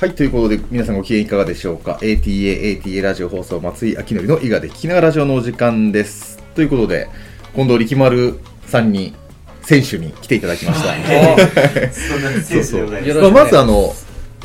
[0.00, 6.38] はい、ということで、皆さんご機嫌いかがでしょうか ?ATA、ATA ラジオ放送、松井明則の伊賀で聞きながらラジオのお時間です。
[6.54, 7.08] ということで、
[7.56, 9.12] 近藤力丸さんに、
[9.62, 10.94] 選手に来ていただきました。
[11.90, 13.92] そんな選手でございまあ、まずあの、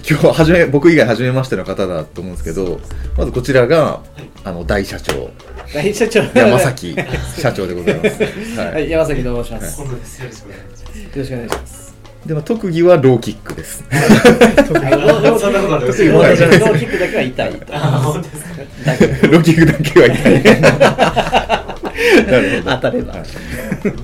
[0.10, 2.80] 今日はじめ、僕以外初めましての方だと思うんですけど、
[3.16, 4.02] まずこちらが、
[4.44, 5.30] あの、大社長、
[5.72, 6.96] 大社長山崎
[7.38, 8.24] 社長でございます。
[8.60, 8.72] は。
[8.72, 11.82] はいい山崎と申します、今度ですよろしくお願いします
[12.26, 13.84] で、まあ、特技はローキックです。
[13.84, 20.44] 特にローキックだけは痛いローキックだけは痛い。
[22.25, 22.75] なるほど。
[22.75, 23.24] 当たれば、はい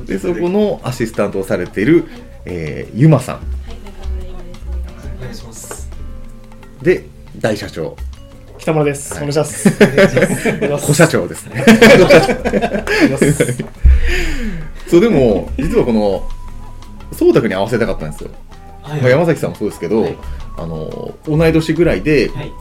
[0.05, 2.03] でそこのアシスタントをされている、
[2.43, 3.35] えー、ゆまさん。
[3.35, 3.39] お
[5.21, 5.89] 願いします。
[6.81, 7.05] で
[7.37, 7.95] 大社長。
[8.57, 9.13] 北村です。
[9.13, 9.23] はい。
[9.23, 10.85] お願いします。
[10.85, 11.63] 小社長ですね。
[14.89, 16.27] そうでも実はこの
[17.19, 18.31] 颯太君に合わせたかったんですよ、
[18.81, 20.17] はいまあ、山崎さんもそうですけど、はい。
[20.57, 22.51] あの同い年ぐらいではい。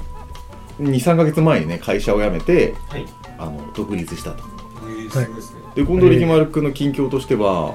[0.81, 3.05] 23か月前にね会社を辞めてはい。
[3.39, 4.33] あの独立した。
[4.33, 4.39] と
[4.85, 7.75] えーすごいで近藤力丸君の近況としては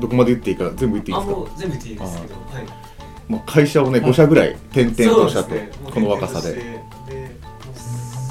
[0.00, 1.36] どこまで言っていいか全部言っていいあですか？
[1.36, 2.66] もう全部言っていいですけどはい。
[3.28, 6.54] まあ、会社をね5社ぐらい転々としたと、ねこの若さで。
[6.54, 6.80] で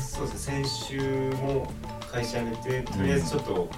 [0.07, 0.63] そうですね。
[0.63, 1.71] 先週も
[2.11, 3.69] 会社辞めてとりあえずちょっと、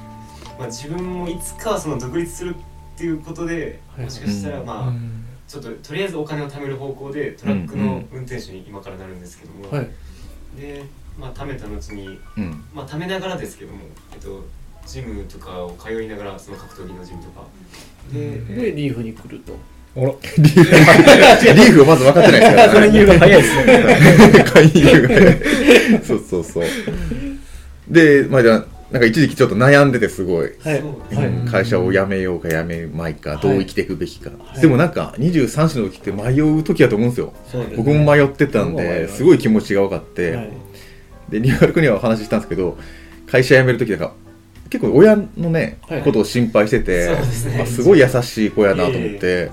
[0.60, 2.56] まあ、自分もいつかはその独立する
[2.98, 4.06] っていうことではい。
[4.06, 4.94] もしかしたらまあ、
[5.48, 9.90] ちょっととりあえずお金を貯める方向でトラックの運転手に今からなるんですけども、はい。
[10.60, 10.84] で
[11.20, 12.64] まあ貯めた後にうん。
[12.74, 13.82] まあ貯めながらですけども
[14.14, 14.44] えっと
[14.88, 17.46] ジムとかを通いながらその格闘技のジムとか。
[18.12, 19.56] ででリーフに来ると。
[19.96, 22.42] あら、 リーフリーフをまず分かってない。
[22.42, 24.44] ですから勧誘が早いですね。
[24.44, 25.02] 勧誘
[26.00, 26.64] がそうそうそう。
[27.88, 30.80] でまあじゃあなんか一時期ちょっと悩んでてすごい、はい。
[31.12, 34.62] そうん会社を辞めようか辞めまいかどう生きていくべきか、い。
[34.62, 37.34] でもなんか23歳の時って迷う時だと思うんですよ。
[37.66, 37.76] ね。
[37.76, 40.52] 僕も迷ってたんですごい気持ちが分かって、はい。
[41.30, 42.78] でリアル君にはお話ししたんですけど
[43.30, 44.12] 会社辞める時だから
[44.70, 46.02] 結構親のね、はい。
[46.02, 47.62] ことを心配してて、すね。
[47.62, 49.52] あすごい優しい子やなと思って、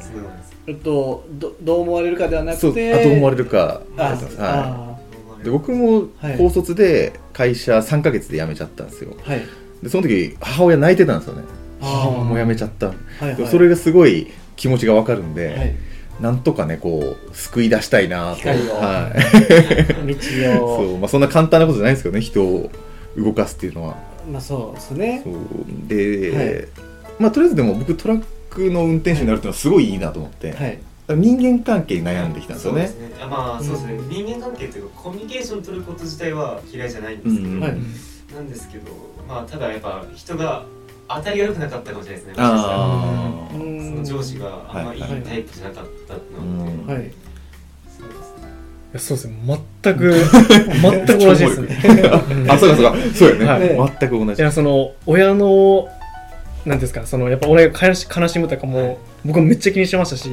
[0.67, 9.15] いえっとどどう思われるかではなくてあどう思われるかあはあい、で僕もはい高卒で会社3ヶ月で辞めちゃったんですよ。
[9.23, 9.43] はい。
[9.83, 11.43] でその時母親泣いてたんですよね。
[11.83, 12.25] あー。
[12.25, 13.37] もう辞めちゃった、はいはい。
[13.37, 15.75] でそれがすごい気持ちが分かるんで、はい。
[16.21, 20.77] なんとかねこう救い出したいなと、はい、道を。
[20.79, 22.71] そうまあ、そんな簡単なことじゃないんですけどね人を
[23.17, 23.97] 動かすっていうのは。
[24.31, 25.23] まあそうですね。
[25.25, 25.35] そう。
[25.89, 26.65] で、はい。
[27.19, 30.79] まあとりあえずでも僕トラックの運転手になるっていうのはすごいいいなと思って、はい
[31.09, 32.89] 人間関係に悩んできたんですよね。
[32.89, 33.17] そうですね。
[33.21, 37.73] あまあそうですね、人間関係というかコミュニケーション取ること自体は嫌いじゃないんですけど、うんはい。
[38.35, 38.91] なんですけど
[39.29, 40.65] まあただやっぱ人が
[41.09, 42.35] 当たりが良くなかったかもしれないですね。
[42.37, 46.95] そのん上司があんまいいはいタイプじゃなかったのがあって、うん。
[46.95, 47.13] はい。
[47.99, 48.55] そうですね。
[48.95, 49.61] やそうですね。
[49.83, 50.13] 全く、
[50.81, 51.79] 全く同じですね。
[52.49, 52.97] あそうかそうか。
[53.15, 53.97] そうやね、はい。
[54.01, 54.43] 全く同じ。
[54.43, 55.93] いや、その、親の、なん
[56.65, 60.31] ていうんですか、その、やっぱ俺が悲し悲しむとかも、僕もめっちゃ気にしてましたし、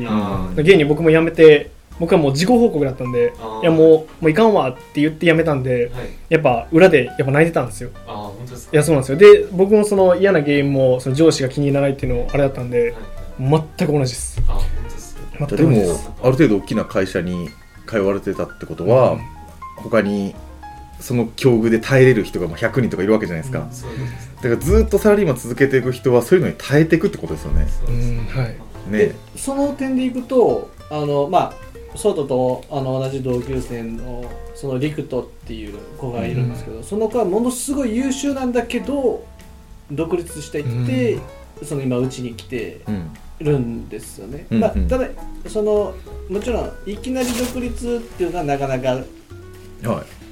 [0.56, 6.10] 現に僕も辞めて、僕はもう自己報告だったんで、いやもう、もういかんわって言って辞めたんで、はい。
[6.30, 7.92] やっぱ裏でやっぱ泣いてたんですよ。
[8.08, 8.70] ああ本当ですか？
[8.74, 9.18] いや、そうなんですよ。
[9.18, 12.94] で、僕もその嫌な原因も、その上司が気に入らないっていうのあれだったんで、はい
[13.40, 14.42] 全く同じです。
[14.48, 14.60] あ
[15.40, 15.72] 本当でも。
[16.22, 17.50] ある程度大きな会社に
[17.88, 19.18] 通われてたってことは、
[19.78, 20.36] 他に
[21.00, 24.36] その境遇で耐えれる人がまあ100人とかいるわけじゃないですか、そういうことです。
[24.36, 27.68] だからずっとサラリーマン続けていく人はそういうのに耐えていくってことですよね。
[27.68, 28.56] そうですうんはい
[28.88, 28.98] ね。
[28.98, 31.54] でその点でいくとあのま
[31.94, 34.24] あソートとあの同じ同級生の
[34.56, 39.26] そのリクトっていう子がいるんですけど、その子はものすごい優秀なんだけど
[39.92, 41.20] 独立していって、
[41.66, 44.58] その今うちに来てうんるんですよね、うん。
[44.58, 45.08] うんまあただ
[45.48, 45.94] その
[46.30, 49.06] もちろんいきなり独立っていうのはなかなかはい。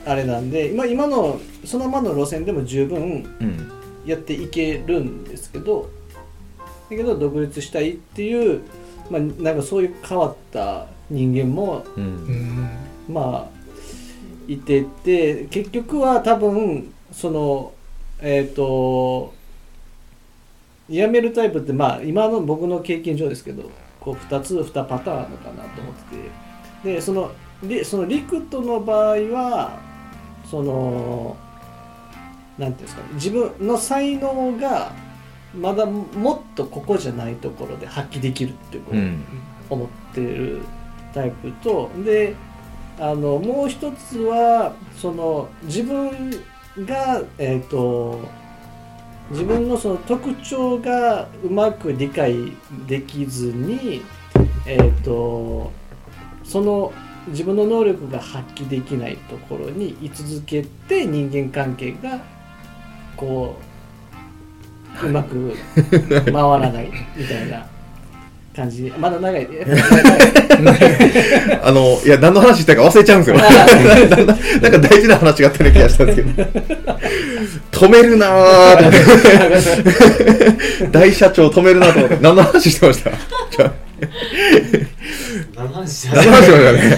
[0.06, 3.72] あれなんで今今のそのままの路線でも十分うん。
[4.06, 5.90] やっていけるんですけど
[6.90, 8.62] だけど独立したいっていう、
[9.10, 12.26] まあ、なんかそういう変わった人間もううん。
[12.26, 12.70] ん
[13.08, 13.59] まあ
[14.47, 17.74] いてて結局は多分その
[18.22, 19.34] えっ、と
[20.90, 23.70] 辞めるタイプってまあ今の僕の経験上ですけど
[24.00, 26.50] こう2つ2パターンあるのかなと思ってて。
[26.84, 27.32] でその
[27.64, 29.80] でそのリクトの場合は
[30.50, 31.35] その
[32.58, 34.94] なんていうんですかね自分の才能が
[35.55, 39.19] まだもっとここじゃないところで発揮できるっていう
[39.69, 40.61] 思ってる
[41.13, 42.35] タイプとで
[42.99, 46.31] あのもう一つはその自分
[46.85, 48.19] がえっ、と
[49.31, 52.35] 自分のその特徴がうまく理解
[52.87, 54.01] できずに
[54.66, 55.72] えっ、と
[56.43, 56.93] その
[57.28, 62.19] 自分の能力が発揮できないところに居続けて人間関係が
[63.16, 63.69] こう
[65.03, 65.53] うまく
[66.09, 67.66] 回らないみたいな
[68.55, 69.47] 感じまだ長い
[71.63, 73.37] あの、いや、何の話したか忘れちゃうんですよ。
[74.61, 76.43] なんか大事な話があったような気がしたんですけど。
[77.72, 82.17] 止めるなー大社長止めるなと思って。
[82.22, 83.11] 何の話してました？
[83.11, 83.72] じゃあ
[85.55, 86.41] 何の話してました？
[86.73, 86.97] ね？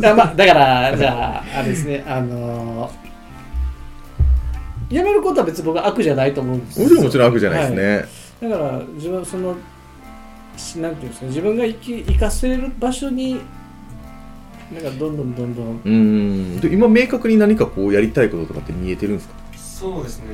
[0.00, 2.90] だ,、まあ、だからじゃああれですねあの
[4.90, 8.48] やめることは別に僕は悪じゃないと思うんですもちろんもちろん悪じゃないですね。
[8.50, 9.54] だから自分はその
[10.56, 13.40] しなんていうんですか自分が生き生かせる場所に
[14.72, 15.66] なんかどんどんどんどん。
[15.76, 15.90] うー
[16.58, 16.60] ん。
[16.60, 19.34] で今明確に何かこうやりたいこととかって見えてるんですか？
[19.56, 20.26] そうですね。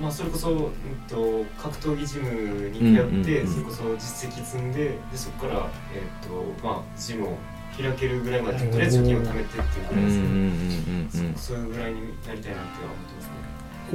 [0.00, 0.70] まあそれこそ、うん、
[1.08, 7.38] と格闘技ジムに通って、それこそ実績積んででそこからえっ、とまあジムを
[7.80, 13.19] 開けるぐらいまでとりあえず貯金を貯めてっていうぐらいですね、うんうんうんうんそそういうぐらいになりたいなっては思ってます。
[13.19, 13.19] ね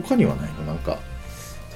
[0.01, 0.63] 他にはないの？
[0.65, 0.99] なんか。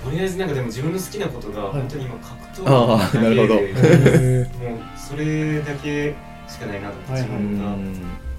[0.03, 1.81] とりあえずなんかでも自分の好きなことがはい。
[1.81, 3.59] 本当に今格闘技だけでなるほど。
[3.59, 6.15] へもうそれだけ
[6.47, 7.21] しかないなと思ってはい。
[7.21, 7.95] 自う分が、ん。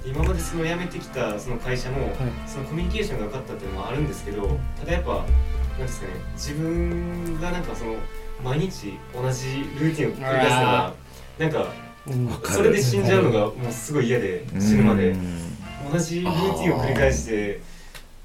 [0.06, 2.17] 今までその辞めてきたその会社も、
[2.47, 5.27] そのコミュニケーションが分かったっていうのもあるんですけどただやっぱなん
[5.83, 7.97] ですかね自分がなんかその
[8.43, 10.94] 毎日同じルーティンを繰り返すのが
[11.38, 11.67] なんか
[12.50, 15.11] それで死んじゃうのがもうすごい嫌で死ぬまで。
[15.11, 15.50] うん。
[15.93, 17.61] 同じルーティンを繰り返して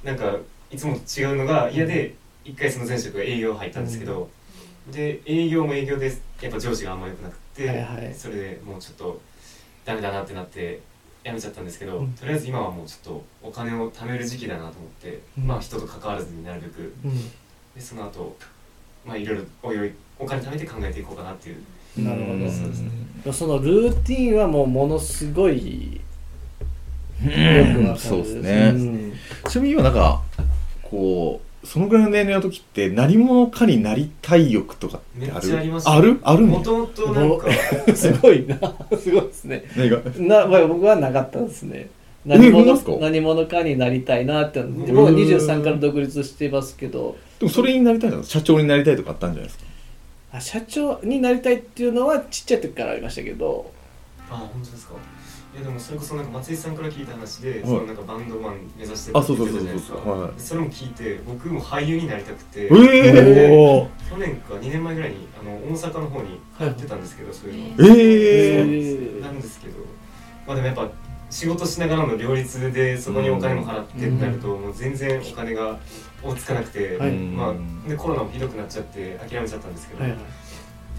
[0.04, 0.38] なんか
[0.75, 2.13] いつもと違うのが嫌で
[2.44, 4.30] 一回その前職が営業入ったんですけど、
[4.92, 6.07] で営業も営業で
[6.42, 8.13] やっぱ上司があんま良くなくて、はいはい。
[8.13, 9.22] それでもうちょっと
[9.86, 10.81] ダメだなってなって
[11.24, 12.13] 辞めちゃったんですけど、うん。
[12.13, 15.48] とりあえず今はもうちょっとお金を貯める時期だなと思って、うん。
[15.48, 16.94] まあ人と関わらずになるべく。
[17.06, 17.24] うん。
[17.74, 18.36] でその後
[19.06, 22.04] まあいろいろおいおいお金貯めて考えていこうかなっていう。
[22.04, 22.33] なるほど。
[22.33, 22.51] うん。
[22.51, 22.92] そうですね
[23.31, 26.01] そのルーティンはもうものすごい
[27.98, 28.72] そうですね。
[28.72, 29.13] ん。
[29.50, 30.22] ちなみに今なんか
[30.96, 36.20] こうそのぐらいの年齢の時って何者かになりたい欲とかってあめっちゃありるますある？
[36.24, 37.48] あるのもともとなんか。
[37.96, 38.58] すごいな。
[38.98, 39.64] すごいですね。
[39.76, 40.00] 何が？
[40.18, 41.88] なまあ僕はなかったですね。
[42.28, 42.92] え何者か？
[43.02, 44.62] 何者かになりたいなって。
[44.62, 44.96] 僕ん。
[45.06, 47.16] は23から独立してますけど。
[47.40, 48.22] でもそれになりたいの？
[48.24, 49.66] 社長になりたいとかあったんじゃないですか？
[50.34, 53.72] あ社長になりたいっていうのはちっちゃい時からありましたけど
[54.30, 54.95] あ本当ですか？
[55.54, 57.62] いやでもそれこそなんか松井さんから聞いた話で、い。
[57.62, 59.98] そのなんかバンドマン目指してるあってそうそうそう言ってたじゃないですか。
[60.04, 67.86] そうはいそれも聞いて僕も俳優になりたくて、ええお去年か2年前ぐらいにあの大阪の方に通ってたんですけど、そういうの。
[67.88, 69.77] ええなんですけど。
[70.45, 70.89] まあでもやっぱ
[71.30, 75.80] 仕事しながらの両立でそこにお金も払ってってなると、もう全然お金が
[76.22, 77.12] 追いつかなくて、はい。
[77.13, 80.19] まあ、でコロナもひどくなっちゃって諦めちゃったんですけど、はいはい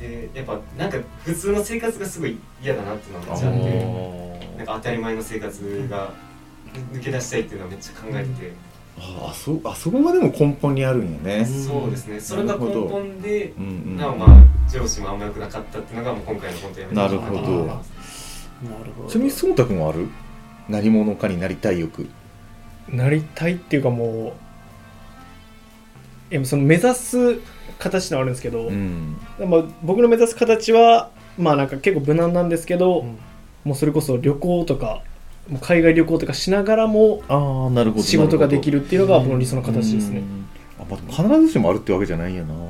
[0.01, 6.13] でやっぱなんか普通の生活がすごい嫌だなっていうのがめっちゃあってなんか当たり前の生活が
[6.93, 8.53] 抜け出したいっていうのはめっちゃ考えて、
[8.99, 11.45] ああそあそこがでも根本にあるんやね。
[11.47, 12.21] そうですね。
[12.21, 13.97] それが根本でうんうん。
[13.97, 14.29] なおまあ
[14.71, 17.41] 上司もあんま良くなかったっていうのがもう今回の本当やめなるほど。
[17.41, 19.09] なるほど。
[19.09, 20.09] ちなみにそうたくんはある？
[20.69, 22.09] 何者かになりたい欲。
[22.89, 24.35] なりたいっていうかも
[26.31, 27.41] うえその目指す
[27.79, 29.17] 形のあるんですけど、ん。
[29.39, 33.19] まあ、僕の目指す形はまあなんか結構無難なんですけど、うん。
[33.65, 35.03] もうそれこそ旅行とか
[35.61, 40.23] 海外旅行とかしながらもああなるほど仕事ができるるっていうのが僕の理想の形ですね。
[40.79, 42.61] あ、まあ、必ずしもあるってわけじゃないんやな、な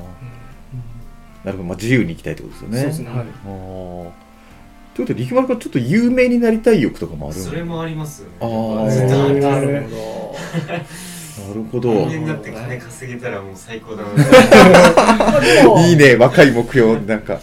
[1.45, 2.77] るほど、まあ、自由に生きたいってことですよね。
[2.79, 3.25] そうですね、はい、ああ
[4.95, 8.35] ということで力丸君はちょっと有名になりたい欲とかもあるそれもありますよね。
[8.41, 9.85] ああなる
[11.47, 11.91] なるほど。
[12.07, 15.81] 人間だって金稼げたらもう最高だな。
[15.87, 17.39] いいね若い目標なんか。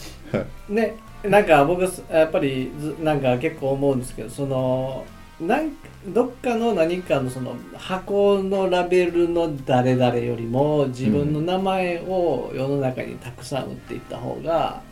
[0.68, 5.06] ねなんか僕やっぱりずなんか結構思うんですけどその
[5.40, 5.70] なん
[6.08, 14.82] どっかの何かのその箱のラベルの誰々よりも自分の名前を世の中にたくさん売っていった方が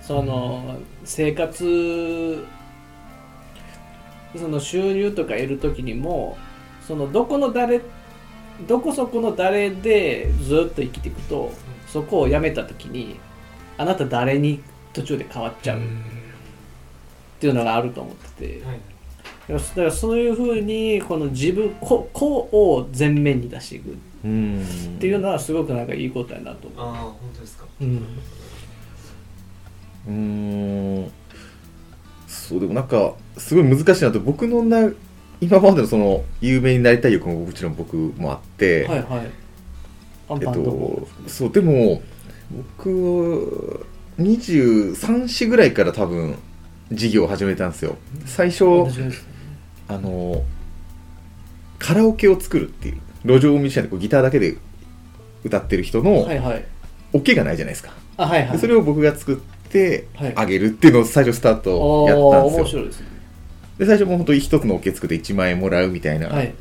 [0.00, 2.44] その生活
[4.34, 6.36] その収入とか得る時にも
[6.86, 7.80] そのどこの誰
[8.66, 11.52] どこそこの誰でずっと生きていくと
[11.86, 13.16] そこを辞めた時に
[13.78, 14.60] あなた誰に
[14.92, 15.82] 途中で変わっちゃうっ
[17.38, 18.64] ていうのがあると思ってて。
[18.66, 18.80] はい。
[19.48, 23.92] だからそういうふうにこの自分個個を前面に出していくっ
[24.24, 24.66] うん。
[24.98, 27.64] ていうのはすごくなんかいいことやなと思ああ本当ですか。
[27.80, 27.84] う。
[27.84, 27.96] うん。
[30.08, 30.12] うー
[31.06, 31.12] ん。
[32.26, 34.18] そうでもなんかすごい難しいなと。
[34.18, 34.90] 僕のな
[35.40, 39.30] 今までのその有名になりたい欲ももちろん僕もあって、はいはい。
[40.30, 42.02] えっとそうでも
[42.78, 43.86] 僕
[44.18, 46.36] 23歳ぐらいから多分
[46.90, 47.96] 事業を始めたんですよ。
[48.24, 48.64] 最初
[49.88, 50.42] あの
[51.78, 54.56] カラオケを作るっていう路上ミュージシャンでこうギターだけで
[55.44, 56.64] 歌ってる人のはいはい。
[57.12, 58.52] オケがないじゃないですか、あはいはい。
[58.52, 59.36] でそれを僕が作っ
[59.70, 60.32] てはい。
[60.34, 62.62] あげるっていうのを最初スタートやったんですよ。
[62.62, 63.15] 面白いですね
[63.78, 66.54] で最初もう本当に一つのオケ作って1万円もらうみたいな、はい。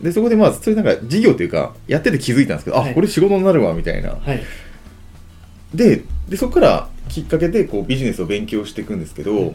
[0.00, 2.92] でそこでまあそれなんか事業というかやってて気づいたんですけど、はい。
[2.92, 4.10] あこれ仕事になるわみたいな。
[4.10, 4.42] はい。
[5.74, 9.54] ででそこからきっかけでこうビジネスを勉強していくんですけど、はい。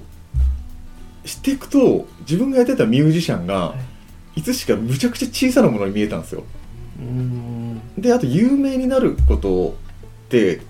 [1.26, 3.76] していくと自分がやってたミュージシャンが、、は
[4.36, 4.42] い。
[4.42, 6.44] つしかむちゃくちゃ小さなものに見えたんですよ。
[7.98, 9.70] であと有名になること
[10.26, 10.62] って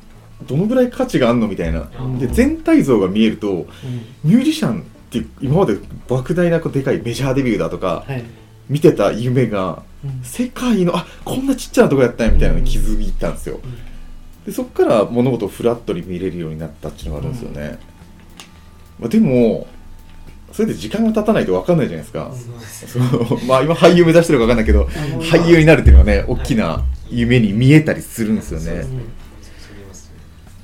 [0.48, 1.90] どのぐらい価値があるのみたいな。
[2.00, 3.66] うんで全体像が見えるとうん。
[4.24, 4.86] ミュージシャン
[5.20, 5.74] って今まで
[6.08, 8.24] 莫大なこうでかいメジャーデビューだとかはい。
[8.70, 10.22] 見てた夢がうん。
[10.24, 13.60] 世界のあこんなちっちゃなとこやったんやみたいなのに気づいたんですよ。
[14.46, 17.80] でそこから物事をフラットに見れるようになったっていうのがあるんですよね、
[19.00, 19.66] まあ、でも
[20.52, 22.32] それで時間が経たないと分かんないじゃないですか、
[22.88, 24.84] そう まあ今俳優目指してるか分かんないけど
[25.20, 28.86] 俳優になるっていうのはね大きな夢に見えたりするんですよね、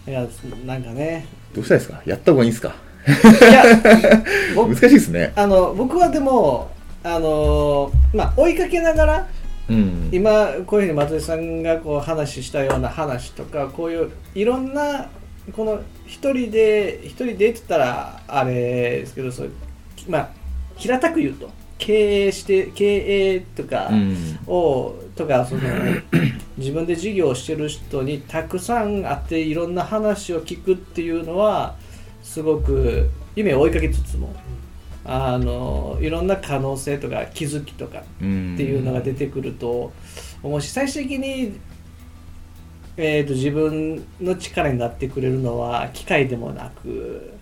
[0.07, 0.27] いや
[0.65, 1.25] なんかね。
[1.55, 2.01] どうしたいですか？
[2.05, 2.75] やった方がいいんですか？
[3.07, 3.63] いや
[4.55, 5.33] 僕難しいですね。
[5.35, 6.71] あの僕はでも
[7.03, 9.27] あのまあ追いかけながら
[9.69, 10.09] うん。
[10.11, 15.07] 今こういうふうに松井さんがこう話したような話とかこういういろんな
[15.53, 19.51] この一人で一人でって言ったらあれですけどそう
[20.07, 20.29] まあ
[20.75, 24.39] 平たく言うと経営して経営とかうん。
[24.47, 25.61] を、とかその
[26.57, 31.75] 自分で事業をしてる人にたくさん会っていろんな話を聞くっていうのは
[32.31, 34.33] すごく夢を追いかけつつも
[35.03, 38.53] あのいろんな可能性とか気づきとかうん。
[38.53, 39.91] っていうのが出てくると
[40.41, 41.59] 思うし最終的に、
[42.95, 47.33] えー、と自分の力になってくれるのは機械でもなく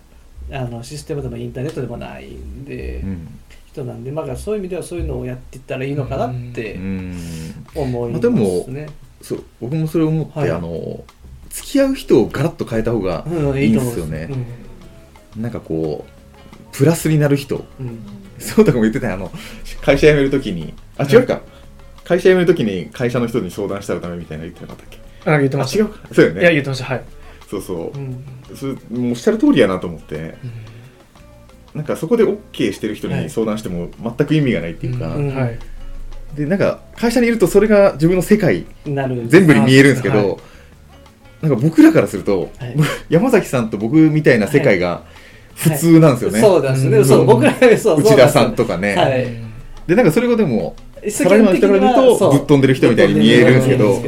[0.50, 3.38] あのシステムでもインターネットでもないんで、うん
[3.70, 7.16] 人なんで、まあ、そういう意味ではそういうのをやっていったらいいのかなってうん。
[7.76, 8.88] 思いますまあでもね。
[9.22, 10.50] そう僕もそれを思って、はい。
[10.50, 11.04] あの
[11.50, 14.59] 付き合う人をガラッと変えた方がうんいいんですよね、うん
[15.36, 17.64] なんかこうプラスになる人。
[17.78, 18.00] うん。
[18.38, 19.14] そうとかも言ってたよ。
[19.14, 19.30] あの
[19.82, 20.74] 会社辞めるときに。
[20.96, 21.40] あ違うか、
[22.04, 25.30] 会社辞めるときに会社の人に相談したらダメみたいなの言ってなかったっけ？
[25.30, 25.84] あ言ってました。
[25.84, 26.08] あ違うか。
[26.14, 26.40] そうよね。
[26.40, 26.84] いや言ってました。
[26.86, 27.04] はい、
[27.48, 27.98] そうそう。
[27.98, 28.24] う、ん。
[28.54, 30.34] それもうおっしゃる通りやなと思って。
[31.74, 35.34] なんかそこで OK してる人に相談しても全く意味がないっていうか、うん。
[35.34, 35.58] はい。
[36.34, 39.28] でなんか会社にいるとそれが自分の世界なる。
[39.28, 40.36] 全部に見えるんですけど、はい。
[41.42, 42.76] なんか僕らからすると、はい。
[43.08, 45.04] 山崎さんと僕みたいな世界が
[45.60, 46.84] 普通なんですよね、そうです。
[46.88, 47.04] ね、うん。
[47.04, 49.26] そう僕らそう内田さんとかかね、はい。
[49.86, 50.74] でなんかそれがでも
[51.08, 54.00] ササラリーマンの人から見るとぶっ飛んでる人みたいに見えるんですけど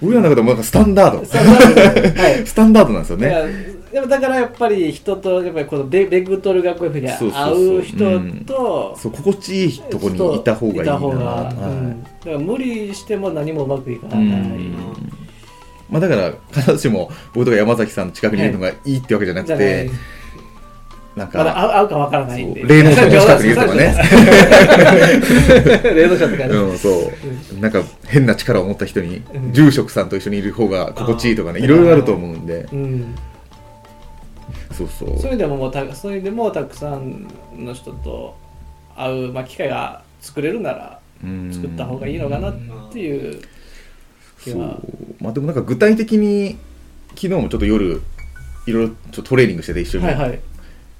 [0.00, 1.24] 僕らの中でもなんかスタンダード。
[1.24, 3.78] スタンダードなんですよね。
[3.92, 7.78] でもだからやっぱり人とやっぱりこのベベクトルがこういうふうに合そうそうそう。
[7.78, 11.56] う人とそう心地いいとこにいた方がいいなだか
[12.26, 14.18] ら無理しても何もうまくいかない。
[14.18, 14.74] うん。
[15.90, 19.66] まあ、だから必ずしも僕とか山崎さんの近くにいるのがいいってわけじゃなくじゃない。
[19.66, 19.90] て、
[21.18, 22.62] なんまだか、合うかわからないんで。
[22.62, 23.94] 霊能者の近くにいるとかね。
[25.94, 27.12] 霊能者とかねうん、そ
[27.56, 29.52] う、なんか変な力を持った人に、うん。
[29.52, 33.14] 住職さんと一緒にいる方が心地いいとかね、いろいろあると思うんで、うん。
[34.72, 35.18] そうそう。
[35.18, 37.26] そういうでももうたそういうでもたくさん
[37.58, 38.36] の人と
[38.96, 41.50] 会う、まあ、機会が作れるならうん。
[41.52, 42.54] 作った方がいいのかなっ
[42.92, 43.42] ていう
[44.42, 44.60] 気そう。
[44.60, 44.78] は
[45.20, 46.56] まあでもなんか具体的に
[47.10, 48.00] 昨日もちょっと夜
[48.66, 50.40] いろいろちょっとトレーニングしてて一緒に、はいはい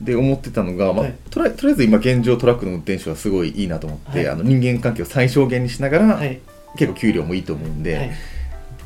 [0.01, 1.15] で思ってたのが、まあはい。
[1.31, 4.29] とりあとりあえず今現状トラックの運転手はすごいいいなと思って、はい。
[4.29, 6.41] あの人間関係を最小限にしながら、はい。
[6.77, 8.11] 結構給料もいいと思うんで、はい。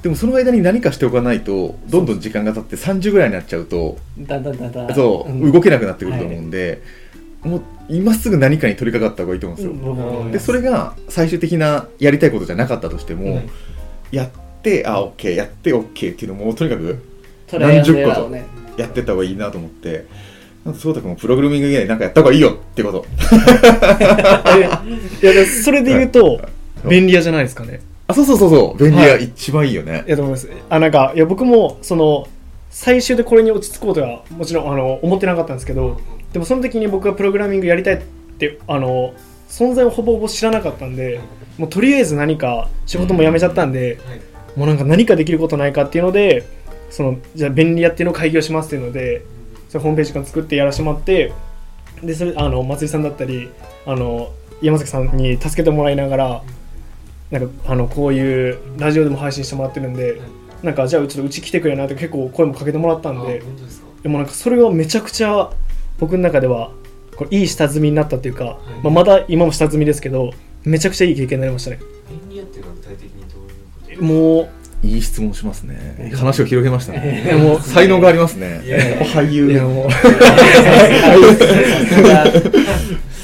[0.02, 4.94] でもその間に何かしておかないとどんどん時間が経って30ぐらいになっちゃうとだんだんだんだん。
[4.94, 5.52] そう、ん。
[5.52, 6.82] 動けなくなってくると思うんで、
[7.42, 13.50] もう今すぐ何かに取り掛かった方がいいと思うんですよ、でそれが最終的なやりたいことじゃなかったとしても、うん。
[14.12, 14.30] やっ
[14.62, 17.02] てあ OK やって OK っていうのもとにかく
[17.52, 18.44] 何十個をね
[18.76, 20.06] やってった方がいいなと思って
[20.78, 23.04] そうたくんもプログラミング以外に何かやった方がいいよってこと。
[24.56, 26.40] いやでそれで言うと
[26.86, 26.88] い。
[26.88, 27.80] 便利屋じゃないですかね。
[28.06, 28.82] あそうそうそうそう。
[28.82, 30.10] 便利屋はい一番いいよね、い。
[30.10, 32.28] やと思いますあなんかいや僕もその
[32.70, 36.00] 最終でこれに落ち着こうとはもちろんあの思ってなかったんですけど
[36.32, 38.02] でもその時に僕がプログラミングやりたいっ
[38.38, 39.14] てあの
[39.48, 41.20] 存在をほぼほぼ知らなかったんで
[41.58, 44.20] もうとりあえず何か仕事も辞めちゃったんで、はい。
[44.56, 46.44] もうなんか何かできることないかっていうので
[46.90, 49.22] そのじゃあ便利屋っていうのを開業しますっていうので
[49.72, 51.32] それホームページから作ってやらせてもらって
[52.02, 53.48] でそれあの松井さんだったり
[53.86, 56.42] あの山崎さんに助けてもらいながら
[57.30, 60.20] なんかあのこういうラジオでも配信してもらってるんで
[60.62, 63.42] なんかじゃあちょっとうち来てくれなって結構声もかけてもらったんあで
[64.02, 65.50] でもなんかそれはめちゃくちゃ
[65.98, 66.72] 僕の中では
[67.16, 68.48] こういい下積みになったっていうか、い
[68.82, 70.32] まあ、まだ今も下積みですけど
[70.64, 71.80] めちゃくちゃいい経験になりましたね。
[72.10, 76.12] 便利屋っていうのは具体的にどういうこともいい質問しますね。
[76.14, 77.30] 話を広げましたね。
[77.34, 78.60] うもう才能がありますね。
[79.14, 79.52] 俳優。
[79.52, 79.90] やもう。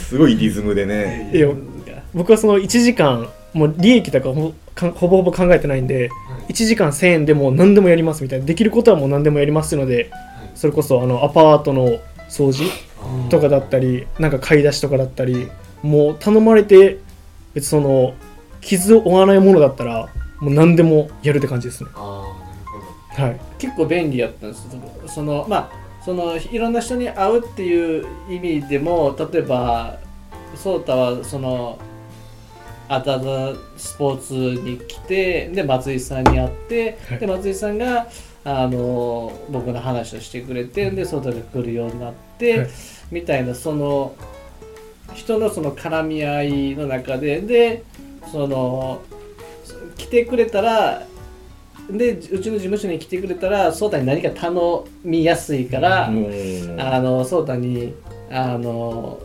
[0.08, 1.30] すごいリズムでね。
[1.34, 1.48] いや
[2.14, 6.10] 僕はその1時間もう利益とかほかほぼほぼ考えてないんで
[6.48, 10.10] 1時間1000円でもう何でもやりますみたいなできることはもう何でもやりますので
[10.54, 11.98] それこそあのアパートの
[12.28, 12.70] 掃除
[13.30, 15.48] とかだったりなんか買い出しとかだったり
[15.82, 16.98] もう頼まれて
[17.54, 18.14] 別にその
[18.60, 20.08] 傷を負わないものだったら
[20.40, 21.90] もう何でもやるって感じですね。
[21.94, 22.78] ああなるほ
[23.16, 23.22] ど。
[23.22, 23.40] はい。
[23.58, 24.68] 結構便利やったんです。
[25.06, 25.70] そのまあ
[26.04, 29.98] そのいろんな人に会うっていう意味でも例えば
[30.54, 31.78] 颯太はその
[32.88, 37.18] アタザスポーツに来てで松井さんに会って、はい。
[37.18, 38.06] で松井さんが
[38.44, 42.68] あの僕の話をしてくれてで颯太が来るようになって、はい。
[43.10, 44.14] みたいなその
[45.14, 47.82] 人のその絡み合いの中でで
[48.30, 49.02] その
[49.96, 51.02] 来てくれたら
[51.90, 57.94] でうちの事務所に来てくれたら颯太に何か頼みやすいから、颯太に
[58.30, 59.18] あの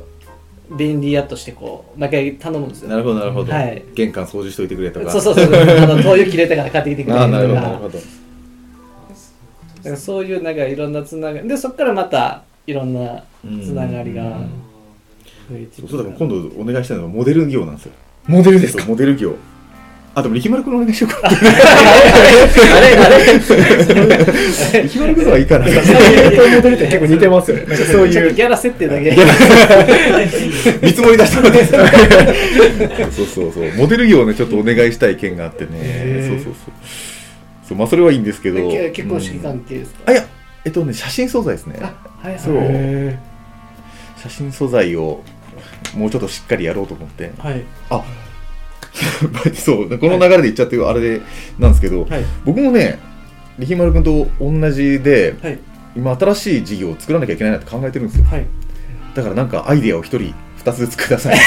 [0.77, 2.89] 便利屋としてこう毎回頼むんですよ。
[2.89, 3.83] なるほどなるほど、はい。
[3.93, 5.12] 玄関掃除しといてくれとか。
[5.12, 5.45] そうそうそう。
[5.45, 7.83] あの 灯油切れたから買ってきてくれああなるとかほどなる
[9.83, 9.95] ほど。
[9.97, 11.50] そういうなんかいろんなつながり。
[11.50, 14.29] でそこからまたいろんなつながりがうん。
[15.50, 17.91] 増えてそうそうだから今度お願いしたいのはモデル業なんですよ。
[18.25, 19.35] モデルですモデル業
[20.15, 21.27] あでも力丸君お願いしようか。
[21.27, 21.36] あれ
[22.96, 23.39] あれ。
[24.88, 25.77] 力丸君のはいいかなモデ
[26.70, 27.75] ルって結構似てますよね。
[27.75, 29.10] そういうギャラ設定だけ。
[30.82, 31.65] 見積もり出したので
[33.12, 33.72] そうそうそう。
[33.75, 36.27] モデル業をねちょっとお願いしたい件があってね。
[36.27, 36.53] そうそうそう。
[37.70, 38.70] そうまあそれはいいんですけど。
[38.70, 40.25] け結婚式うん関係ですか、あいや
[40.63, 41.79] えっとね写真素材ですね。
[41.82, 41.86] あ
[42.22, 42.39] はいはい。
[42.39, 42.55] そう。
[42.60, 43.17] へ
[44.22, 45.24] 写真素材を
[45.96, 47.32] もうちょっとしっかりやろうと思って。
[47.39, 47.63] はい。
[47.89, 48.03] あ
[49.56, 51.21] そうこの流れで言っちゃってるあれで
[51.58, 52.23] なんですけど、はい。
[52.45, 52.99] 僕もね
[53.58, 55.60] 力丸君と同じではい。
[55.95, 58.25] 今新しい事業を作らなきゃいけないなって考えてるんですよ。
[58.25, 58.45] はい。
[59.13, 61.38] だからなんかアイデアを一人二つずつください。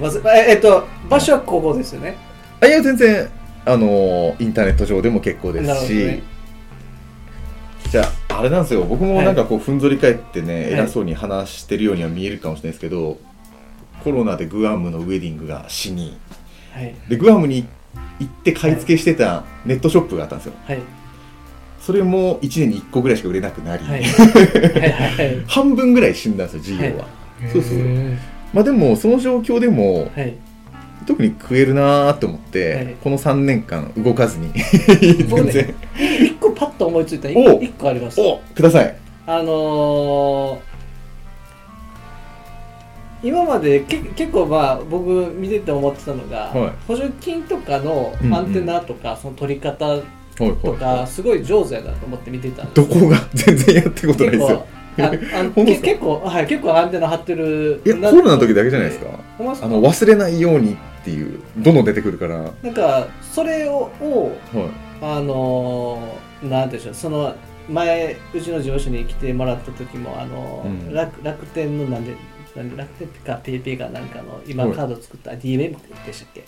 [0.00, 2.16] まずええっと場所はここですよね。
[2.60, 3.28] あいや全然
[3.64, 6.22] あのインターネット上でも結構ですし、
[7.90, 8.84] じゃああれなんですよ。
[8.84, 10.72] 僕もなんかこうふんぞり返ってね、い。
[10.74, 13.18] 偉そうに話してるようには見えるかもしれないですけど
[14.04, 16.18] コロナでグアムのウェディングが死に
[16.72, 16.94] はい。
[17.08, 17.66] でグアムに
[18.18, 20.54] 行って買い付けしてたネットショップがあったんですよ。
[20.66, 20.80] はい。
[21.80, 24.04] それも1年に1個ぐらいしか売れなくなり、はい。
[25.46, 28.18] 半分ぐらい死んだんですよ事業は、ーそうそうへ
[28.52, 30.34] まあでもその状況でもはい。
[31.06, 32.96] 特に食えるなーって思って、はい。
[33.02, 34.50] この3年間動かずに
[35.28, 35.74] 僕全然、ね
[36.22, 37.30] 一個パッと思いついた。
[37.30, 38.94] 一お個一個ありますおください。
[39.26, 40.73] あのー
[43.24, 46.72] 今までけ結構まあ僕見てて思ってたのが、はい。
[46.86, 50.02] 補助金とかのアンテナとか、その取り方はい
[50.36, 53.16] とはかすごい上手やなと思って見てたんいですどこが？
[53.34, 54.66] 全然やったことないですよ。
[54.98, 55.10] ああ
[55.64, 59.06] 結構 はい結構アンテナ張ってるいやコロナの時だけじゃないですか？
[59.38, 64.32] あの忘れないようにっていうどんどん出てくるから、はい、なんかそれをを
[65.02, 67.34] あのーなんでしょうその
[67.68, 70.94] 前うちの事務所に来てもらった時もあのー、うん。
[70.94, 72.12] 楽楽天のなんで
[72.56, 76.44] なんで楽天かペイペイかなんかの今カード作った DMM でしたっけ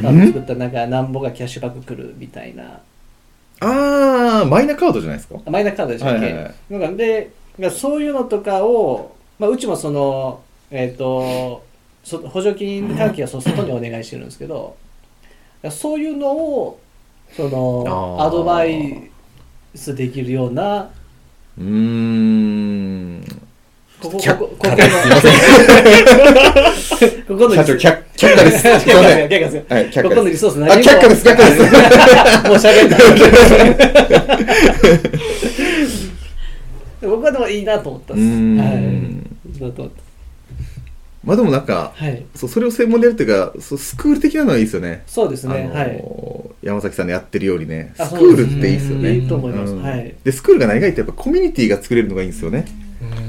[0.00, 2.80] カード作ったなんかなんぼがキャッシュバック来るみたいな
[3.60, 7.30] ああマイナカードじゃないですかマイナカードでしたっけ、はいはいなんかで
[7.70, 11.64] そういうのとかを、まあ、うちもそのえっ、と
[12.04, 14.76] そ補助金関係はそ外にお願いしてるんですけど
[15.70, 16.80] そういうのを
[17.32, 19.10] そのアドバイ
[19.74, 20.90] スできるような
[21.58, 23.22] うん
[24.00, 25.34] こここ却こ すすいません
[26.34, 26.38] の。
[27.26, 28.68] ここの社長却却下です。
[28.68, 29.26] 却下です。
[29.26, 30.02] 却下です。
[30.02, 31.26] ここのリソース何もあ却下です。
[31.26, 31.60] 却下です。
[31.62, 33.00] もう喋んない。
[37.02, 38.58] 僕はでもいいなと思ったんうですーん。
[38.58, 38.68] はい。
[38.74, 39.88] いいな
[41.24, 42.24] まあでもなんかたはい。
[42.36, 45.02] そうそれを専門でやるっていうかそうスクール的なのはいいですよね。
[45.08, 46.04] そうですね、はい。
[46.62, 47.94] 山崎さんのやってるようにね。
[47.98, 49.14] あスクールっていいですよね。
[49.16, 49.82] いいと思います、うん。
[49.82, 50.14] はい。
[50.22, 52.64] でスクールが何がいいってやっぱコミュニティが作れるのがいいんですよね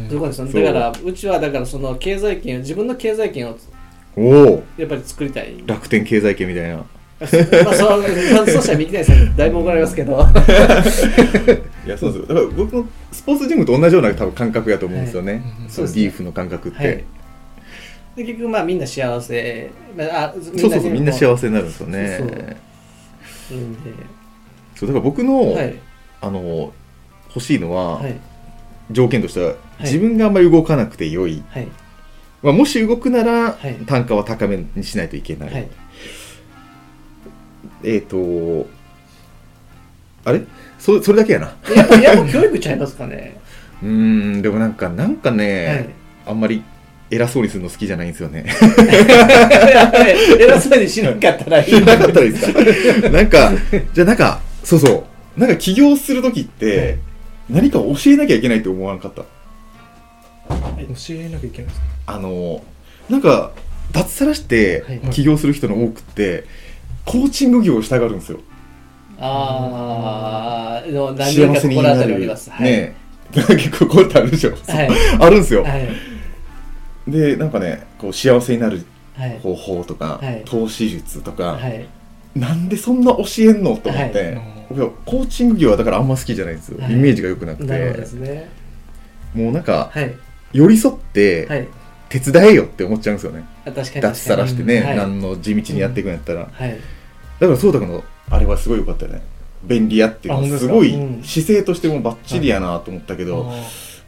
[0.10, 0.48] ーどこですか？
[0.52, 0.64] そう。
[0.64, 3.58] だからうちはだからその経済圏自分の経済圏を
[4.16, 4.64] おお。
[4.78, 5.64] やっぱり作りたい。
[5.66, 6.78] 楽天経済圏みたいな。
[6.78, 6.84] ま
[7.26, 8.04] あそう
[8.48, 10.14] そうしたら右谷さんにだいぶ怒られますけど。
[11.86, 12.28] いやそうですよ。
[12.28, 15.72] だから僕のスポーツジムと同じような多分感覚やと思うんですよね、い。
[15.72, 16.02] そうですね。
[16.04, 17.04] リーフの感覚って、はい。
[18.16, 19.70] で結局まあみんな幸せ。
[19.98, 22.58] まああそうそうそうみんな幸せせになるんですよね。
[24.76, 25.76] そうだから僕の、はい。
[26.22, 26.74] あの
[27.30, 28.16] 欲しいのは、はい。
[28.92, 31.68] 条件としては、い自分があんまり動かなくて良い、はい。
[32.42, 33.76] まあ、もし動くなら、はい。
[33.86, 35.68] 単価は高めにしないといけない、はい。
[37.84, 38.68] えっ、と
[40.26, 40.42] あれ？
[40.78, 41.56] そそれだけやな。
[41.76, 43.38] やっぱや教育ちゃいますかね。
[43.82, 43.90] うー
[44.38, 45.90] んでもなんかなんかね、はい。
[46.28, 46.62] あんまり
[47.12, 48.46] 偉そうにするの好きじゃないんですよね。
[50.40, 53.10] 偉そうにしなかったらいいなかったらいいですか？
[53.10, 53.52] なんか
[53.94, 55.06] じゃあなんかそうそ
[55.38, 55.40] う。
[55.40, 56.98] なんか起業する時って、
[57.50, 59.24] 何か教えなきゃいけないって思わなかった？
[60.50, 60.56] 教
[61.16, 62.64] えなきゃいけないですあの
[63.10, 63.52] なんか
[63.92, 65.00] 脱サラしてはい。
[65.12, 66.46] 起業する人の多くって、
[67.06, 68.40] コーチング業をしたがるんですよ。
[69.20, 72.52] ああの何人幸せになか心当たりありるます。
[72.52, 72.64] はい。
[72.64, 72.96] ねえ。
[73.34, 74.90] 結構こてあるでしょ、はい。
[75.20, 75.88] あるんですよ、はい。
[77.08, 78.86] でなんかねこう幸せになる
[79.16, 79.40] はい。
[79.40, 80.44] 方法とか、はい。
[80.46, 81.86] 投資術とか、はい。
[82.36, 84.42] なんでそんな教えんのと思って、はい。
[84.70, 86.94] 僕コーチング業はだからあんま好きじゃないんですよ、はい。
[86.94, 88.50] イメージが良くなくなるほどてですね。
[89.34, 90.14] もうなんかはい
[90.54, 91.68] 寄り添ってはい。
[92.10, 94.98] 手伝えよって思っちゃうんですよね、あ確かに脱サラしてね、はい。
[94.98, 96.80] 何の地道にやっていくんやったら、はい。
[97.40, 99.22] だからそうたくんのあれはすごい良かったよね。
[99.64, 101.24] 便利屋っていうのすごいうん。
[101.24, 103.52] 姿勢としてもバッチリやなと思ったけど、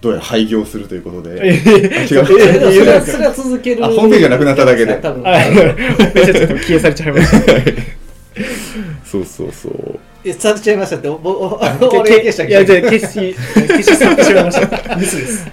[0.02, 2.08] どうやら廃業するということで、違う。
[2.08, 3.86] それがそれがそれが続ける。
[3.86, 4.96] あホームページがなくなっただけで。
[4.96, 5.22] 多分。
[5.22, 5.56] はい。
[5.56, 7.54] めっちゃちょっと消えされちゃいました。
[9.06, 11.18] そうそうそうえされちゃいましたっておお
[11.56, 12.52] おあ 俺消したっけ？
[12.52, 14.96] いや、じゃあ消し、消し去ってしまいました。
[14.98, 15.48] ミスです。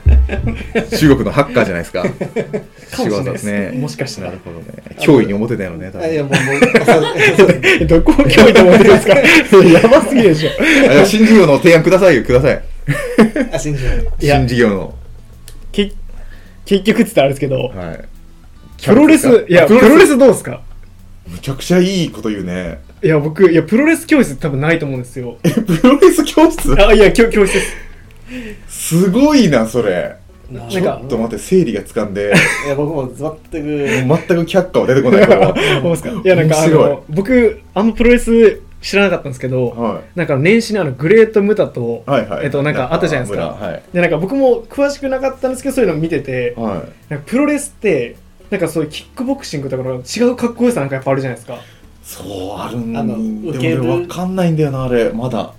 [0.99, 2.03] 中国のハッカーじゃないですか。
[2.03, 3.45] かもしれないです。
[3.45, 3.71] ね。
[3.75, 4.29] もしかしたら。
[4.29, 4.67] なるほどね
[4.99, 6.59] 脅威に思ってたよね多あいや分もうも
[7.83, 9.15] うどこを脅威と思ってるんですか？
[9.59, 10.51] やばすぎるでしょ。
[11.01, 12.17] あ新事業の提案ください。
[12.17, 12.63] よください。
[13.53, 14.95] あ信じないいや新事業の。
[15.73, 15.93] け
[16.67, 18.05] 結局って言ったらあれですけど、はい。
[18.85, 20.61] プロレス、いや、プロレスどうですか？
[21.27, 25.37] むちゃくちゃいいこと言うねいや、僕、いや、プロレス教室多分ないと思うんですよ。
[25.45, 26.75] えプロレス教室？
[26.81, 28.99] あ、いや、教教室です。
[28.99, 30.17] すごいなそれ。
[30.51, 32.33] なちょっと待って整理がつかんで。
[32.67, 34.07] いや僕も全く。
[34.07, 36.11] もう全く却下は出てこないこれは思いますか？
[36.11, 36.85] いや、なんか、あ面白い。
[36.89, 42.45] の、僕、あんまプロレス知らなかったんですけど、はなんか年始にあの、グレートムタと、いはいはい。
[42.47, 43.47] えっと、なんかあったじゃないですか。
[43.61, 43.83] はい。
[43.93, 47.13] で、なんか僕も詳しくなかったんですけど、そういうの見てて、はい。
[47.13, 48.17] なんかプロレスって、
[48.51, 51.59] なんかそういうキックボクシングとかの違うかっこよさなんかやっぱあるじゃないですか。
[52.09, 53.83] そうあるんあので受ける。
[53.83, 55.13] も俺分かんないんだよなあれ。
[55.13, 55.53] まだ。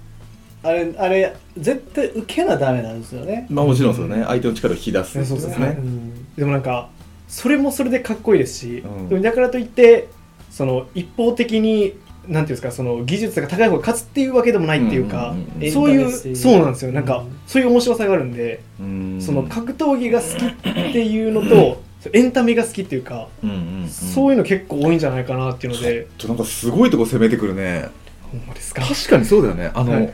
[0.64, 3.46] あれあれ絶対受けなダメなんですよね。
[3.52, 4.24] まあもちろんそうね。
[4.26, 5.78] 相手の力を引き出すそうですね。
[5.78, 6.90] うんでもなんか、
[7.28, 9.10] それもそれでかっこいいですし、うん。
[9.10, 10.08] でもだからといって、
[10.50, 11.94] その一方的に、
[12.28, 16.92] なんていうんですか、その技術が高い方が勝つっていうわけでもないっていうか、うんうんそういう、エンタメ性そうなんですよ。
[16.92, 17.40] なんか、うん。
[17.46, 19.22] そういう面白さがあるんで、うん。
[19.22, 21.82] その格闘技が好きっていうのと、
[22.14, 23.90] エンタメが好きっていうか、うんうんうん。
[23.90, 27.90] そういうの結構多いんじゃないかなっていうので、ちょなんかすごいとこ攻めてくるね。
[28.32, 28.82] ほんまですか？
[28.82, 29.72] 確かにそうだよね。
[29.74, 30.14] あの、はい。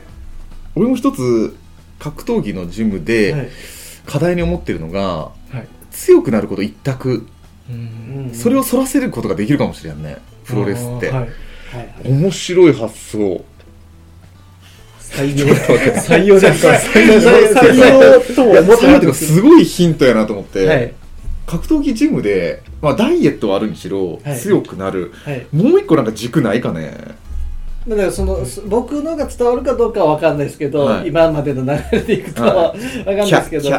[0.74, 1.56] 俺も一つ
[1.98, 3.48] 格闘技のジムで、はい。
[4.04, 5.66] 課題に思ってるのがはい。
[5.92, 7.26] 強くなること一択、
[7.70, 10.18] うんうんそれを反らせることができるかもしれんね。
[10.44, 11.28] プロレスって、はい。
[12.04, 13.44] 面白い発想。
[15.00, 15.54] 採用。
[15.54, 16.72] 採用ですか。
[16.72, 20.94] 採用採用とってそれってかすごいヒントやなと思って、はい
[21.46, 24.38] 格闘技ジムで、まあ、ダイエットはあるにしろ、はい。
[24.38, 25.12] 強くなる。
[25.24, 25.46] はい。
[25.52, 26.92] もう一個なんか軸ないかね。
[27.86, 31.08] だからそのそ僕のが伝わるかどうかは分かんないですけど、はい。
[31.08, 33.78] 今までの流れでいくとはは分かんないですけど、や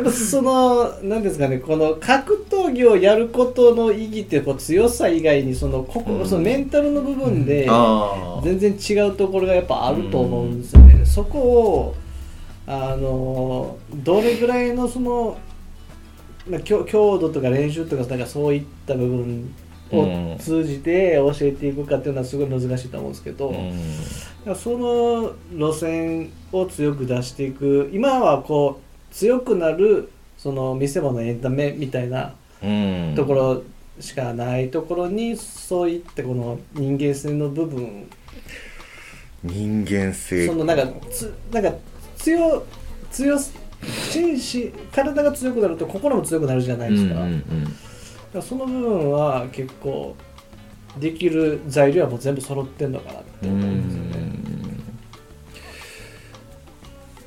[0.00, 6.28] っぱその何ですかねこの格闘技をやることの意義ってこう強さ以外にそのここ、うん。
[6.28, 7.68] そのメンタルの部分で
[8.44, 11.96] 全然違うところがやっぱあると思うんですよね、そこを
[12.72, 15.36] あのどれぐらいのその、
[16.48, 19.52] まあ、強強度とか練習とかなんかそういった部分
[19.92, 20.34] うん。
[20.34, 23.62] を通じて教えていくかっていうのはすごい難しいと思うんですけど、だか
[24.46, 33.14] らその路線を強く出していく今はこう強くなるその見せ物エンタメみたいなうん。
[33.16, 33.62] ところ
[33.98, 38.08] しかないところにそういったこの人間性の部分。
[39.42, 40.46] 人間性。
[40.46, 41.74] そのなんかつなんか
[42.22, 42.64] 強
[43.10, 43.52] 強す
[44.10, 47.64] 心身体が強くなると心も強くなるじゃないですか,、うんうんうん。
[47.64, 47.74] だか
[48.34, 50.14] らその部分は結構
[50.98, 54.30] できる材料はもう全部揃ってんのかなって思うんですよね。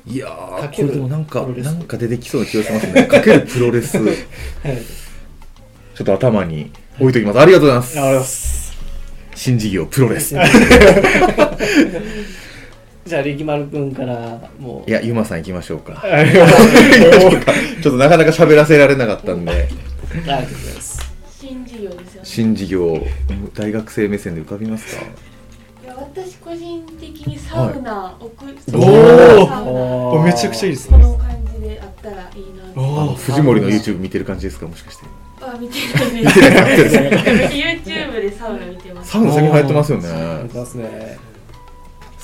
[0.06, 3.04] いやーこれでもなんかなんか出てきそうな気がしますね。
[3.08, 3.92] かけるプロレス。
[3.92, 4.06] ちはい。
[6.00, 7.40] ょっと頭に置いときます。
[7.40, 8.74] ありがとうございます。
[9.34, 10.34] 新事業プロレス。
[10.34, 10.38] い
[13.06, 14.90] じゃあ力丸くんからもう。
[14.90, 16.02] やゆまさん行きましょうか。
[16.04, 19.68] ちょっとなかなか喋らせられなかったんで。
[21.40, 22.24] 新事業ですよね。
[22.24, 23.06] 新事業
[23.54, 25.02] 大学生目線で浮かびますか？
[25.02, 34.66] いや私個人的にサウナ、屋おーサウナおめちゃくちゃいいですこねの感じであったらいいなあの藤森の YouTube 見てる感じですか？
[34.66, 35.04] もしかして。
[35.42, 35.74] あ見て
[36.50, 36.96] ないです。
[37.52, 39.10] YouTube でサウナ見てます。
[39.10, 40.08] サウナ最近流行ってますよね。
[40.08, 41.18] やってますね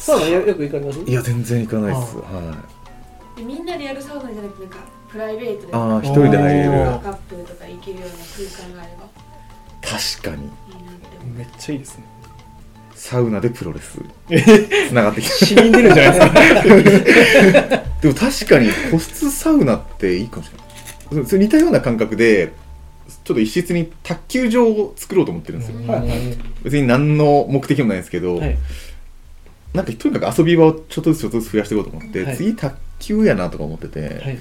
[0.00, 1.00] サウナよよく行かれます？
[1.00, 2.16] いや全然行かないです。
[2.16, 2.54] あは
[3.36, 3.38] い。
[3.38, 4.78] でみんなでやるサウナじゃなくてなんか
[5.10, 6.70] プライベートでああ一人で入れる。
[6.70, 9.08] カップルとか行けるような空間があれば。
[9.82, 10.50] 確かに。
[11.36, 12.04] めっちゃいいですね。
[12.94, 13.98] サウナでプロレス。
[14.88, 17.84] つながってきた死人出るんじゃないですか。
[18.02, 20.50] でも確かに個室サウナっていいかもし
[21.10, 21.26] れない。
[21.26, 22.52] それ似たような感覚で
[23.24, 25.78] ちょっと一室に卓球場を作ろうと思ってるんですよ、
[26.62, 28.58] 別に何の目的もないんですけど、はい
[29.72, 32.36] なんかとにかく遊び場をちょっとずつちょっとずつ増やしていこうと思って、はい。
[32.36, 34.38] 次卓球やなとか思ってて、はい。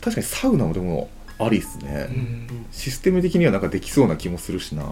[0.00, 4.84] 確かにサウナもでもありっすね、うんシステム的にはなんかできそうな気もするしな、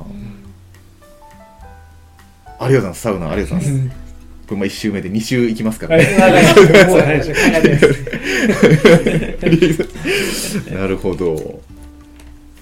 [2.59, 3.97] ありがとうございますサウナありがとうございます。
[4.47, 6.07] これまあ1周目で2周行きますからはい。
[6.07, 7.21] ね、もうはい。
[7.21, 7.77] 考え
[9.39, 9.87] てま
[10.33, 11.61] すなるほど。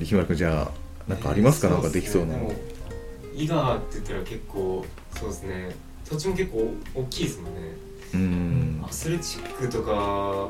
[0.04, 0.70] 木村君じゃあ
[1.10, 2.44] なんかありますか、なんかできそうなの。
[2.44, 2.52] も
[3.34, 4.84] 伊賀って言ったら結構
[5.18, 5.70] そうですね
[6.10, 7.60] 土地も結構大きいですもんね。
[8.14, 8.84] うん。
[8.84, 10.48] アスレチックとか。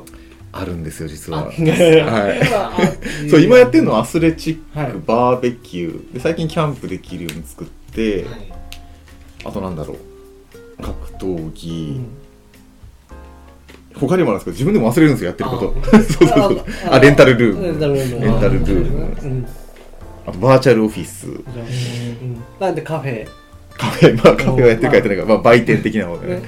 [0.53, 1.39] あるんですよ実は。
[1.39, 3.29] あはい。
[3.29, 4.93] そう今やってるのはアスレチック、はい。
[5.05, 6.13] バーベキュー。
[6.13, 8.53] で最近キャンプできるように作って、はい。
[9.45, 9.97] あとなんだろう。
[10.83, 12.01] 格闘技、
[13.93, 13.99] うん。
[13.99, 15.75] 他にもあるんですけど自分でも忘れるんですよやってること。
[15.77, 16.65] あ そうそうそう。
[16.89, 17.63] あレンタルルーム。
[17.63, 18.25] レンタルルーム。
[18.25, 19.17] レンタルルーム。
[19.21, 19.47] うん。
[20.25, 21.27] あとバーチャルオフィス。
[21.27, 22.43] うん。
[22.59, 23.27] なんでカフェ
[23.81, 26.35] カフェまあカフェはやってるかやってないか、まあ、売店的なものね。
[26.35, 26.43] ね。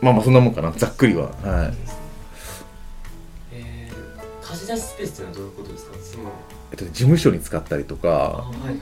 [0.00, 0.70] まあまあそんなもんかな。
[0.70, 1.24] ざっくりは。
[1.24, 1.34] はい。
[3.52, 5.96] えー貸し出しスペースってのはどういうことですか？
[6.00, 6.30] その
[6.70, 8.08] えっと、事務所に使ったりとか。
[8.08, 8.72] あはいは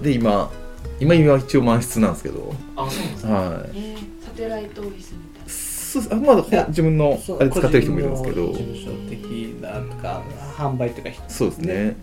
[0.00, 0.04] い。
[0.04, 0.52] で今
[1.00, 2.54] 今今は一応満室なんですけど。
[2.76, 3.32] あそうなんですか？
[3.32, 8.46] はえーサテライトオフィスみたいいすあまだほいや自分のあれ使ってる人もいるんですけど。
[8.46, 9.20] 事務所的
[9.60, 10.22] なとか
[10.56, 11.96] 販売とかそうですね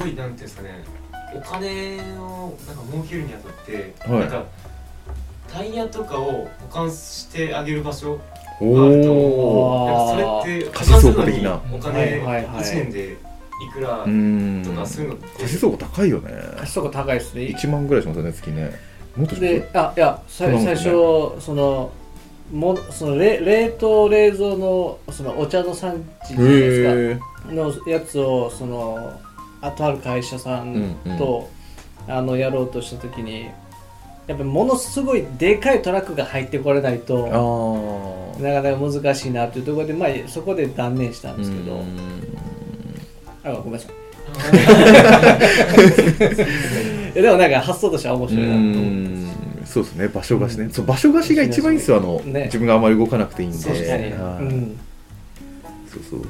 [0.00, 0.84] ごいなんていうんですかね
[1.34, 4.20] お金をなんか儲けるにあたって、はい。
[4.20, 4.44] なんか
[5.46, 8.20] タイヤとかを保管してあげる場所
[8.60, 11.56] おがあるとおなんかそれって貸し倉庫的な。
[11.58, 12.64] 保管するのにお金はいはいはい。
[12.64, 13.16] 1年でい
[13.72, 14.62] くらうーん。
[14.64, 15.42] とかそういうのって。
[15.42, 16.30] 貸し倉庫高いよね。
[16.56, 17.42] 貸しとか高いですね。
[17.42, 18.70] 1万ぐらいしますよね月ね。
[19.16, 20.94] もっとしであいやさそうなん最初ですね
[21.40, 21.92] その
[22.52, 26.90] もその冷冷凍冷蔵のそのお茶の産地じゃないですか。
[26.90, 29.20] へえのやつをその
[29.60, 31.48] あとある会社さんと、
[32.08, 33.46] あのやろうとした時に
[34.26, 41.76] やっぱりものすごいでかいトラックが入ってこれないあとあなかなか難しいなというところで、まあ、そこで断念したんですけど。
[41.76, 41.80] う
[43.42, 43.92] あごめんなさい。
[47.14, 48.72] でもなんか発想としては面白いなと思っ
[49.64, 49.66] て。
[49.66, 50.08] そうですね。
[50.08, 51.98] 場所貸しね、そう場所貸しが一番いいですよ。
[51.98, 52.44] あの、ね。
[52.44, 53.58] 自分があまり動かなくていいんで。
[53.58, 54.44] 確かに、はい。
[54.44, 54.78] うん、
[55.88, 56.20] そうそう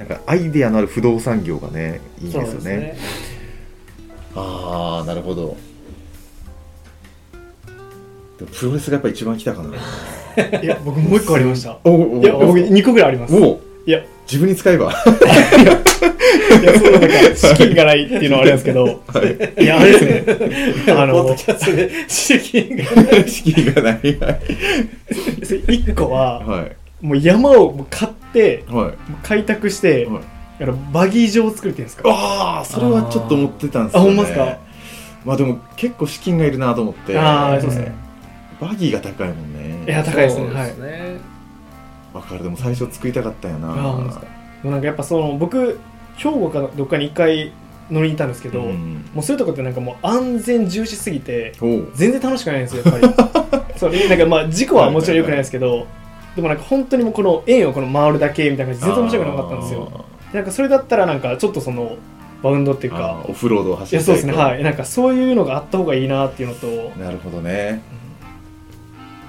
[0.00, 2.96] なんかアイデアのある不動産業がねいいんですよそうね。
[4.34, 5.58] ああなるほど。
[8.38, 9.76] プロレスがやっぱ一番来たかな。
[10.62, 11.76] いや僕もう一個ありました。
[11.84, 13.34] おおいや僕2個ぐらいあります。
[13.34, 14.00] おいや。
[14.26, 14.86] 自分に使えば。
[14.90, 19.02] いやそうなんか資金がないっていうのはあれですけど。
[19.60, 19.64] い。
[19.66, 20.24] やあれですね。
[20.96, 21.36] あの
[22.08, 22.84] 資金が
[23.28, 23.94] 資金がない。
[23.94, 24.40] はい
[25.10, 28.94] 1個ははいもう山をもう買ってはい。
[29.22, 30.22] 開拓して、はい。
[30.62, 32.08] あのバギー場を作るっていうんですか。
[32.08, 34.58] ああそれはちょっと思ってたんですよ、ね、あほんまっすか？
[35.24, 37.18] まあでも結構資金がいるなと思って。
[37.18, 37.94] ああそうですね。
[38.60, 39.84] バギーが高いもんね。
[39.86, 40.46] いや高いですね。
[40.46, 40.78] そうはい。
[40.80, 41.16] ね
[42.12, 42.42] わかる。
[42.42, 43.70] でも最初作りたかったよな。
[43.70, 44.26] あほんまですか。
[44.62, 45.78] もうなんかやっぱその僕
[46.16, 47.52] 兵庫かどっかに一回
[47.90, 49.04] 乗りに行ったんですけど、うん。
[49.14, 51.54] もうそういうとこってなんかもう安全重視すぎて
[51.94, 53.14] 全然楽しくないんですよやっぱり。
[53.78, 55.86] そうなんかまあ事故はもちろん良くないですけど
[56.36, 60.06] でもなんか本当にもうこの円をこの回るだけみたいな感じで全然面白くなかったんですよ。
[60.32, 61.96] でなんかそれだったらなんかちょっとその
[62.42, 64.32] バウンドっていうかオフロードを走りいやそうですね。
[64.32, 64.62] いはい。
[64.62, 66.66] なんかそういうのがあった方がいいなっていうのと。
[66.98, 67.82] なるほどね、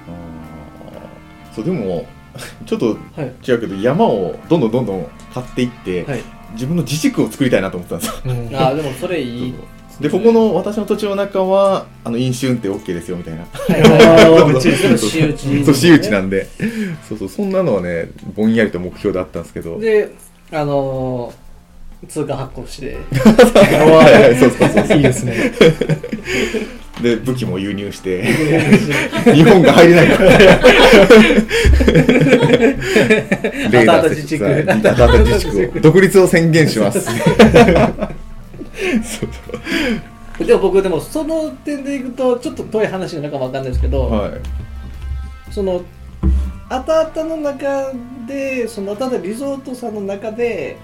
[0.08, 1.54] あー。
[1.54, 2.06] そうでも
[2.64, 3.32] ちょっとはい。
[3.46, 6.20] 違うけど山をどんどんどんどん買っていって、はい。
[6.52, 8.34] 自分の自治区を作りたいなと思ってたんですよ。
[8.34, 8.56] うん。
[8.56, 9.54] あーでもそれいい
[10.00, 13.44] でここの私の土地の中はあの飲酒運転 OK ですよみたいな。
[15.64, 16.48] 私有地なんで。
[17.08, 19.78] そうそうそんなのはねぼんやりと目標であったんですけど。
[19.78, 20.10] で
[20.50, 22.96] あのー、通貨発行して。
[23.12, 24.86] はいはいそうそうそう。
[24.86, 25.52] そういいですね。
[27.02, 28.24] で武器も輸入して。
[29.34, 30.30] 日本が入れないから。
[33.72, 34.38] レーダー自治
[35.70, 35.80] 区。
[35.80, 37.08] 独立を宣言します
[40.38, 44.32] でも僕でもその点でいくとちょっと遠い話なのかもわかんないですけど、はい。
[45.50, 45.82] その
[46.68, 47.92] あたあたの中
[48.26, 50.78] でそのあたあたリゾートさんの中で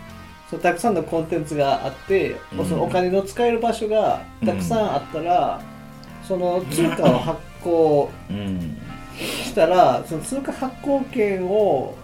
[0.51, 2.66] そのたくさんのコンテンツがあって、うん。
[2.66, 5.62] そのお金の使える場所がたくさんあったら、
[6.27, 8.79] その通貨を発行うん。
[9.18, 11.96] したらその通貨発行権を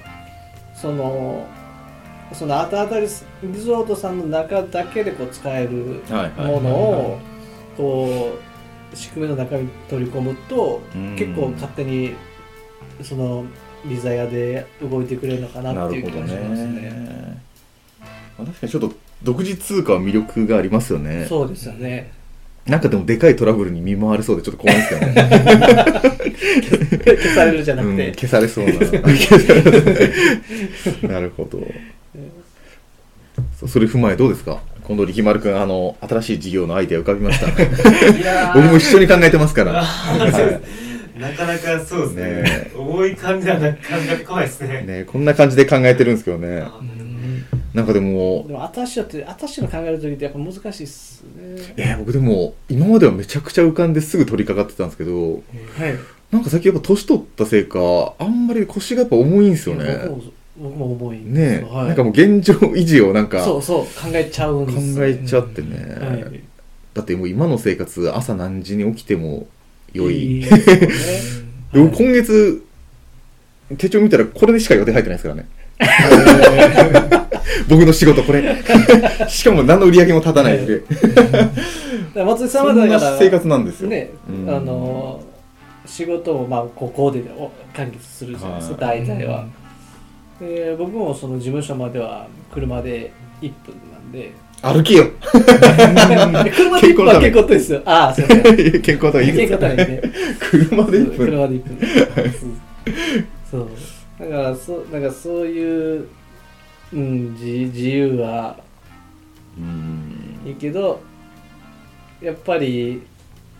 [0.74, 1.46] その
[2.32, 6.02] そのあたあたリゾートさんの中だけでこう使える
[6.36, 7.18] ものを
[7.76, 8.38] こ
[8.92, 11.16] う仕組みの中に取り込むとうん。
[11.16, 12.14] 結構勝手に
[13.02, 13.44] その
[13.84, 17.42] リザヤで動いてくれるのかなっていう気がしますね。
[18.36, 21.26] 確かにちょっと独自通貨は魅力がありますよね。
[21.28, 22.12] そうですよね。
[22.66, 25.14] なんかでもでかいトラブルに見舞われそうでちょっと怖いですけどね。
[27.04, 28.64] 消されるじゃなくて、うん消されそう
[31.04, 31.12] な。
[31.14, 31.60] なるほど
[33.66, 34.60] それ踏まえどうですか？
[34.82, 37.46] 今度力丸くんあの新しい事業のアイデア浮かびました。
[38.54, 39.72] 僕も一緒に考えてますから。
[41.18, 42.42] なかなかそうですね。
[42.42, 44.82] ね重い感じはなかなか怖いですね。
[44.82, 46.62] ねこんな感じで考えてるんですけどね。
[46.62, 46.80] あ
[47.72, 51.74] なんかでもでも私だって私の考える時ってやっぱ難しいっすね。
[51.76, 55.42] えー僕でも今まではめちゃくちゃ浮かんですぐ取り掛かってたんですけどはい。
[56.30, 57.78] なんか最近やっぱ年取ったせいか
[58.18, 60.00] あんまり腰がやっぱ重いんですよね。
[60.08, 60.22] 僕も
[60.56, 61.16] 僕も重い。
[61.18, 66.40] んねはい、なんかもう現状維持をなんか考そうそう考えちゃうんですよえちゃってね、はい。
[66.94, 69.46] だってもう今の生活朝何時に起きても
[69.92, 70.40] 良い。
[70.46, 70.48] ね。
[71.72, 72.64] でも今月
[73.78, 75.48] 手帳見たらこれでしか予定入ってないですからね。
[77.68, 78.56] 僕の仕事これ。
[79.28, 80.90] しかも何の売り上げも立たないで、だか
[82.14, 83.88] ら松井さんはだからな生活なんですよ。
[83.88, 84.54] ね、うん。
[84.54, 85.20] あの
[85.86, 87.22] 仕事をまあここで
[87.74, 89.46] 完結するじゃないですか、大体は、
[90.40, 94.32] で僕もその事務所までは車で1分なんで。
[94.62, 95.04] 歩けよ。
[95.20, 97.82] 車で1分は結構遠いですよ。
[97.84, 98.82] ああすいません。
[98.82, 100.02] 健康といいです健康かといいね。
[100.38, 101.26] 車で1分。
[101.26, 101.78] 車で1分。
[103.50, 103.68] そう。
[104.18, 106.08] だからそだからそういう、
[106.92, 108.56] うん、自自由は
[109.58, 110.40] うん。
[110.46, 111.00] いいけど
[112.20, 113.02] やっぱり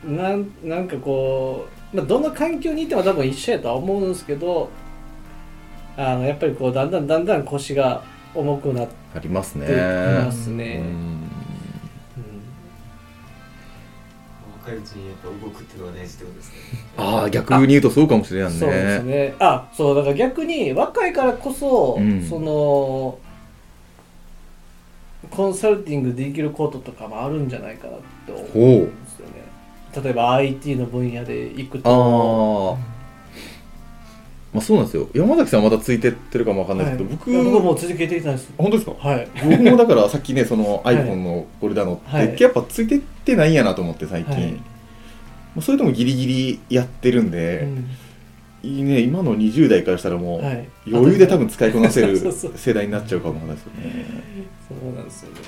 [0.05, 4.71] なんなんかこう、まあ、どの環境にいても多分一緒やとは思うんですけど
[5.97, 8.03] あのやっぱりこうだんだんだんだん腰が
[8.35, 9.67] 重くなって、ありますね。
[9.67, 9.71] い
[10.25, 10.83] ますね。
[10.83, 11.21] うん。
[14.61, 16.57] 若いうちにやっぱ動くっていうのが大事ってことですね。
[16.97, 18.59] ああ逆に言うとそうかもしれないね。
[18.59, 19.35] そうですね。
[19.39, 22.23] あそうだから逆に若いからこそ、うん。
[22.23, 23.19] その
[25.31, 29.45] コンサルティングできることとかもあるんじゃないかなって思うんですよね。
[30.03, 32.94] 例えば IT の分野で行くとああ
[34.55, 35.09] まあそうなんですよ。
[35.13, 37.45] 山崎さんはまだついてってるかもわかんないですけど、僕はい。
[37.45, 38.53] 僕はもう続けていたんです。
[38.57, 38.93] 本当ですか？
[39.09, 39.29] はい。
[39.45, 42.37] 僕もだからさっきねそのはい iPhone のゴルダノって、はい。
[42.41, 44.53] やっぱついてってないんやなと思って最近、はい。
[44.53, 44.61] ま
[45.59, 47.87] あそれでもギリギリやってるんで、うん。
[48.71, 50.69] いいね今の20代からしたらもう、はい。
[50.91, 52.17] 余裕で多分使いこなせる
[52.57, 54.07] 世代になっちゃうかもわかんないですよね。
[54.69, 55.41] そうなんですよね、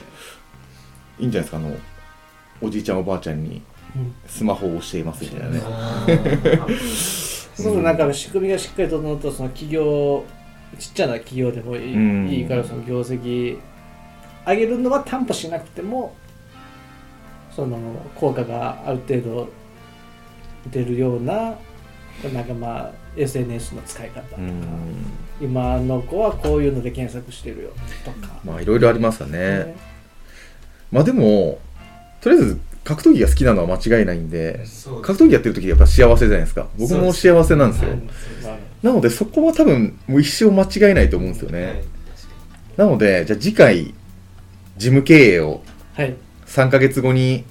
[1.21, 1.67] いいんじゃないですか？
[1.67, 1.77] あの
[2.61, 3.63] おじいちゃんおばあちゃんに
[3.95, 4.13] うん。
[4.27, 5.61] スマホを教えますみたいなね。
[5.65, 10.25] あーそうそうなんか仕組みがしっかり整うとその企業
[10.79, 12.29] ちっちゃな企業でもいい,、うん。
[12.29, 13.59] いいからその業績
[14.47, 16.15] 上げるのは担保しなくても
[17.51, 17.79] その
[18.15, 19.49] 効果がある程度
[20.71, 21.57] 出るような
[22.33, 24.63] なんかまあ SNS の使い方とか、うん。
[25.41, 27.71] 今の子はこういうので検索してるよ
[28.05, 29.39] とか、まあいろいろありますよね。
[29.39, 29.77] ね。
[30.91, 31.59] まあでも
[32.21, 36.69] とりあえず格闘技が好きなのは間違いないんでそう格闘技やってる時やっぱ幸せじゃないですか。
[36.79, 37.91] 僕も幸せなんですよ。
[37.91, 38.01] はい
[38.83, 41.83] なのでそこは多分もう一生間違いないと思うんですよね、
[42.77, 43.95] なのでじゃあ次回
[44.77, 45.63] 事務経営を
[45.95, 46.15] はい。
[46.47, 47.45] 3ヶ月後に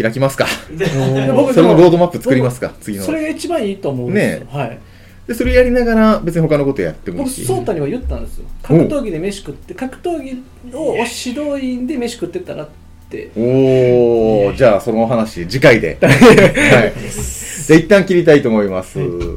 [0.00, 0.46] 開きますか。
[0.70, 0.86] にで
[1.32, 3.04] 僕それのロードマップ作りますか次の。
[3.04, 4.78] それが一番いいと思うんですよ、ねはい
[5.26, 8.46] でそれやりながら別に他のことやってもいい僕し颯太には言ったんですよ。
[8.62, 10.42] 格闘技で飯食って格闘技
[10.74, 12.72] を指導員で飯食ってたらって
[13.36, 15.98] おおじゃあそのお話次回で。
[16.02, 16.12] はい。
[17.66, 19.36] じゃあ一旦切りたいと思います、は